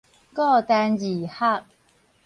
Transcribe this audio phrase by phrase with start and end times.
[0.33, 1.63] 構單字學